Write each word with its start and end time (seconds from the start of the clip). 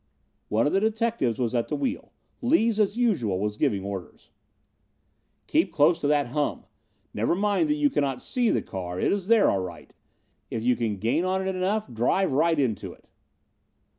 One 0.49 0.65
of 0.65 0.73
the 0.73 0.79
detectives 0.79 1.37
was 1.37 1.53
at 1.53 1.67
the 1.67 1.75
wheel. 1.75 2.11
Lees, 2.41 2.79
as 2.79 2.97
usual, 2.97 3.39
was 3.39 3.55
giving 3.55 3.83
orders: 3.85 4.31
"Keep 5.45 5.71
close 5.71 5.99
to 5.99 6.07
that 6.07 6.25
hum. 6.29 6.63
Never 7.13 7.35
mind 7.35 7.69
that 7.69 7.75
you 7.75 7.91
cannot 7.91 8.19
see 8.19 8.49
the 8.49 8.63
car. 8.63 8.99
It 8.99 9.11
is 9.11 9.27
there 9.27 9.47
all 9.51 9.61
right. 9.61 9.93
If 10.49 10.63
you 10.63 10.75
can 10.75 10.97
gain 10.97 11.23
on 11.23 11.47
it 11.47 11.53
enough, 11.55 11.85
drive 11.93 12.33
right 12.33 12.57
into 12.57 12.93
it." 12.93 13.07